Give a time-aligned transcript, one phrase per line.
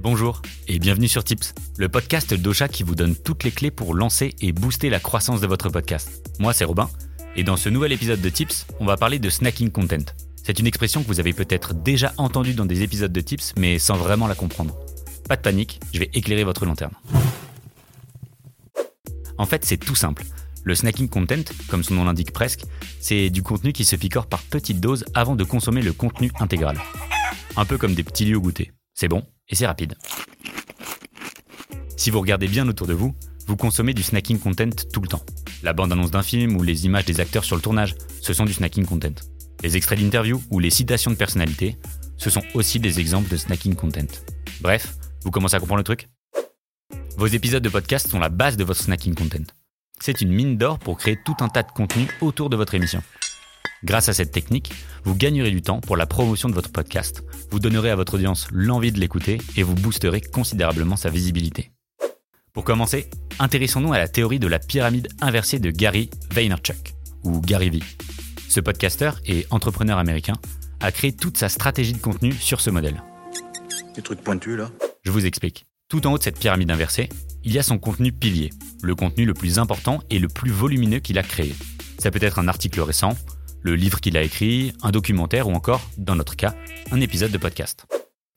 [0.00, 3.94] Bonjour et bienvenue sur Tips, le podcast d'Ocha qui vous donne toutes les clés pour
[3.94, 6.22] lancer et booster la croissance de votre podcast.
[6.38, 6.88] Moi c'est Robin
[7.34, 10.14] et dans ce nouvel épisode de Tips, on va parler de snacking content.
[10.36, 13.80] C'est une expression que vous avez peut-être déjà entendue dans des épisodes de Tips mais
[13.80, 14.78] sans vraiment la comprendre.
[15.28, 16.94] Pas de panique, je vais éclairer votre lanterne.
[19.36, 20.24] En fait c'est tout simple.
[20.62, 22.62] Le snacking content, comme son nom l'indique presque,
[23.00, 26.78] c'est du contenu qui se picore par petites doses avant de consommer le contenu intégral.
[27.56, 28.70] Un peu comme des petits lieux goûter.
[29.00, 29.94] C'est bon et c'est rapide.
[31.96, 33.14] Si vous regardez bien autour de vous,
[33.46, 35.24] vous consommez du snacking content tout le temps.
[35.62, 38.52] La bande-annonce d'un film ou les images des acteurs sur le tournage, ce sont du
[38.52, 39.14] snacking content.
[39.62, 41.78] Les extraits d'interviews ou les citations de personnalités,
[42.16, 44.12] ce sont aussi des exemples de snacking content.
[44.62, 46.08] Bref, vous commencez à comprendre le truc?
[47.16, 49.44] Vos épisodes de podcast sont la base de votre snacking content.
[50.00, 53.00] C'est une mine d'or pour créer tout un tas de contenu autour de votre émission.
[53.84, 54.72] Grâce à cette technique,
[55.04, 58.48] vous gagnerez du temps pour la promotion de votre podcast, vous donnerez à votre audience
[58.50, 61.70] l'envie de l'écouter et vous boosterez considérablement sa visibilité.
[62.52, 67.70] Pour commencer, intéressons-nous à la théorie de la pyramide inversée de Gary Vaynerchuk, ou Gary
[67.70, 67.80] V.
[68.48, 70.34] Ce podcasteur et entrepreneur américain
[70.80, 73.02] a créé toute sa stratégie de contenu sur ce modèle.
[73.94, 74.70] Des trucs pointus là
[75.04, 75.66] Je vous explique.
[75.88, 77.08] Tout en haut de cette pyramide inversée,
[77.44, 78.50] il y a son contenu pilier,
[78.82, 81.54] le contenu le plus important et le plus volumineux qu'il a créé.
[81.98, 83.16] Ça peut être un article récent,
[83.62, 86.54] le livre qu'il a écrit, un documentaire ou encore, dans notre cas,
[86.90, 87.86] un épisode de podcast.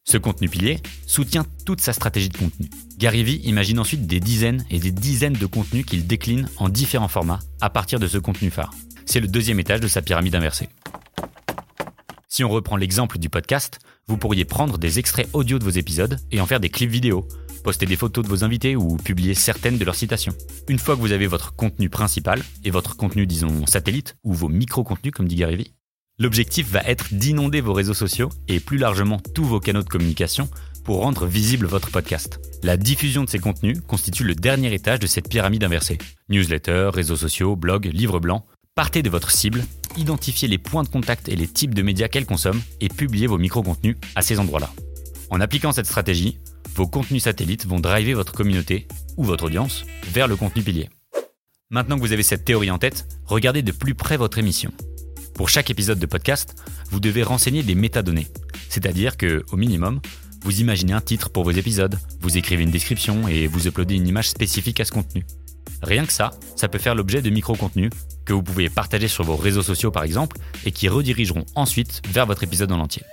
[0.03, 2.69] Ce contenu pilier soutient toute sa stratégie de contenu.
[2.97, 7.08] Gary Vee imagine ensuite des dizaines et des dizaines de contenus qu'il décline en différents
[7.08, 8.73] formats à partir de ce contenu phare.
[9.05, 10.69] C'est le deuxième étage de sa pyramide inversée.
[12.27, 16.17] Si on reprend l'exemple du podcast, vous pourriez prendre des extraits audio de vos épisodes
[16.31, 17.27] et en faire des clips vidéo,
[17.62, 20.34] poster des photos de vos invités ou publier certaines de leurs citations.
[20.67, 24.50] Une fois que vous avez votre contenu principal et votre contenu, disons, satellite, ou vos
[24.50, 25.73] micro-contenus, comme dit Gary
[26.20, 30.48] l'objectif va être d'inonder vos réseaux sociaux et plus largement tous vos canaux de communication
[30.84, 32.39] pour rendre visible votre podcast.
[32.61, 35.98] La diffusion de ces contenus constitue le dernier étage de cette pyramide inversée.
[36.30, 38.45] Newsletter, réseaux sociaux, blog, livre blanc,
[38.76, 39.64] partez de votre cible
[39.98, 43.38] identifiez les points de contact et les types de médias qu'elle consomme et publiez vos
[43.38, 44.70] micro-contenus à ces endroits-là.
[45.31, 46.39] En appliquant cette stratégie,
[46.75, 50.89] vos contenus satellites vont driver votre communauté ou votre audience vers le contenu pilier.
[51.69, 54.73] Maintenant que vous avez cette théorie en tête, regardez de plus près votre émission.
[55.33, 58.27] Pour chaque épisode de podcast, vous devez renseigner des métadonnées,
[58.67, 60.02] c'est-à-dire que, au minimum,
[60.43, 64.08] vous imaginez un titre pour vos épisodes, vous écrivez une description et vous uploadez une
[64.09, 65.25] image spécifique à ce contenu.
[65.81, 67.92] Rien que ça, ça peut faire l'objet de micro-contenus
[68.25, 72.25] que vous pouvez partager sur vos réseaux sociaux par exemple et qui redirigeront ensuite vers
[72.25, 73.03] votre épisode en entier.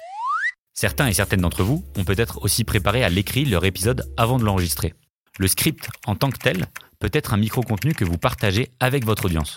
[0.80, 4.44] Certains et certaines d'entre vous ont peut-être aussi préparé à l'écrit leur épisode avant de
[4.44, 4.94] l'enregistrer.
[5.36, 6.68] Le script en tant que tel
[7.00, 9.56] peut être un micro-contenu que vous partagez avec votre audience.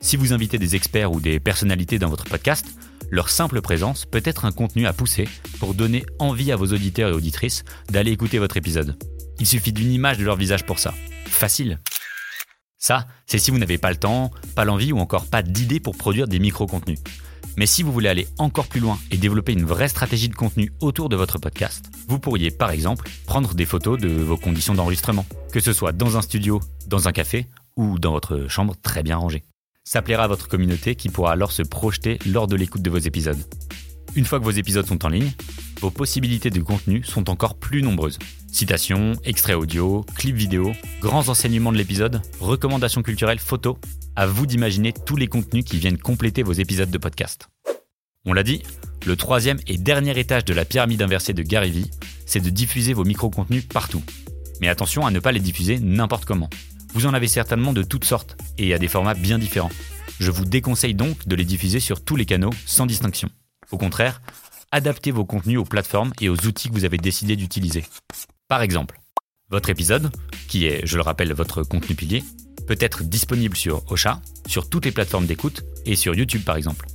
[0.00, 2.66] Si vous invitez des experts ou des personnalités dans votre podcast,
[3.10, 7.10] leur simple présence peut être un contenu à pousser pour donner envie à vos auditeurs
[7.10, 8.96] et auditrices d'aller écouter votre épisode.
[9.40, 10.94] Il suffit d'une image de leur visage pour ça.
[11.26, 11.78] Facile.
[12.78, 15.94] Ça, c'est si vous n'avez pas le temps, pas l'envie ou encore pas d'idée pour
[15.94, 17.00] produire des micro-contenus.
[17.56, 20.72] Mais si vous voulez aller encore plus loin et développer une vraie stratégie de contenu
[20.80, 25.26] autour de votre podcast, vous pourriez par exemple prendre des photos de vos conditions d'enregistrement,
[25.52, 29.16] que ce soit dans un studio, dans un café ou dans votre chambre très bien
[29.16, 29.44] rangée.
[29.84, 32.98] Ça plaira à votre communauté qui pourra alors se projeter lors de l'écoute de vos
[32.98, 33.38] épisodes.
[34.16, 35.30] Une fois que vos épisodes sont en ligne,
[35.80, 38.18] vos possibilités de contenu sont encore plus nombreuses.
[38.50, 43.76] Citations, extraits audio, clips vidéo, grands enseignements de l'épisode, recommandations culturelles, photos.
[44.16, 47.48] À vous d'imaginer tous les contenus qui viennent compléter vos épisodes de podcast.
[48.24, 48.62] On l'a dit,
[49.06, 51.90] le troisième et dernier étage de la pyramide inversée de Gary Vee,
[52.24, 54.04] c'est de diffuser vos micro-contenus partout.
[54.60, 56.48] Mais attention à ne pas les diffuser n'importe comment.
[56.92, 59.72] Vous en avez certainement de toutes sortes et à des formats bien différents.
[60.20, 63.30] Je vous déconseille donc de les diffuser sur tous les canaux sans distinction.
[63.72, 64.22] Au contraire,
[64.70, 67.84] adaptez vos contenus aux plateformes et aux outils que vous avez décidé d'utiliser.
[68.46, 69.00] Par exemple,
[69.54, 70.10] votre épisode,
[70.48, 72.24] qui est, je le rappelle, votre contenu pilier,
[72.66, 76.86] peut être disponible sur Ocha, sur toutes les plateformes d'écoute et sur YouTube par exemple.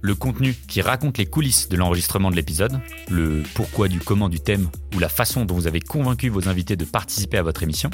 [0.00, 2.80] Le contenu qui raconte les coulisses de l'enregistrement de l'épisode,
[3.10, 6.76] le pourquoi du comment du thème ou la façon dont vous avez convaincu vos invités
[6.76, 7.90] de participer à votre émission,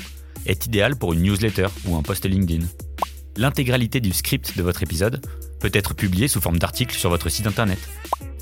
[0.46, 2.64] est idéal pour une newsletter ou un post LinkedIn.
[3.36, 5.25] L'intégralité du script de votre épisode
[5.58, 7.78] peut être publiée sous forme d'article sur votre site internet.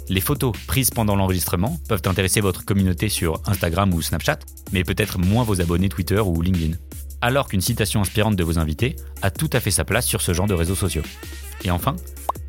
[0.08, 4.40] Les photos prises pendant l'enregistrement peuvent intéresser votre communauté sur Instagram ou Snapchat,
[4.72, 6.76] mais peut-être moins vos abonnés Twitter ou LinkedIn.
[7.20, 10.32] Alors qu'une citation inspirante de vos invités a tout à fait sa place sur ce
[10.32, 11.02] genre de réseaux sociaux.
[11.64, 11.94] Et enfin,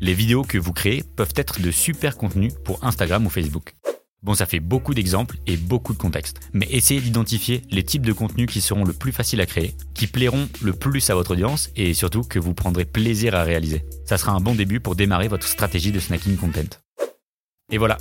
[0.00, 3.74] les vidéos que vous créez peuvent être de super contenus pour Instagram ou Facebook.
[4.22, 8.12] Bon, ça fait beaucoup d'exemples et beaucoup de contextes, mais essayez d'identifier les types de
[8.12, 11.70] contenus qui seront le plus faciles à créer, qui plairont le plus à votre audience
[11.74, 13.84] et surtout que vous prendrez plaisir à réaliser.
[14.04, 16.78] Ça sera un bon début pour démarrer votre stratégie de snacking content.
[17.72, 17.96] Et voilà,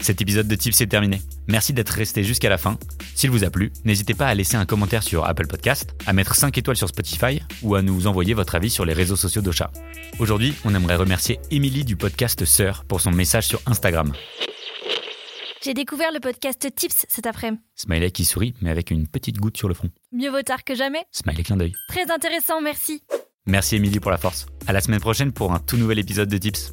[0.00, 1.20] cet épisode de Tips est terminé.
[1.48, 2.78] Merci d'être resté jusqu'à la fin.
[3.16, 6.36] S'il vous a plu, n'hésitez pas à laisser un commentaire sur Apple Podcast, à mettre
[6.36, 9.72] 5 étoiles sur Spotify ou à nous envoyer votre avis sur les réseaux sociaux d'Ocha.
[10.20, 14.12] Aujourd'hui, on aimerait remercier Émilie du podcast Sœur pour son message sur Instagram.
[15.60, 17.60] J'ai découvert le podcast Tips cet après-midi.
[17.74, 19.90] Smiley qui sourit, mais avec une petite goutte sur le front.
[20.12, 21.04] Mieux vaut tard que jamais.
[21.10, 21.72] Smiley clin d'œil.
[21.88, 23.02] Très intéressant, merci.
[23.46, 24.46] Merci Émilie pour la force.
[24.68, 26.72] À la semaine prochaine pour un tout nouvel épisode de Tips.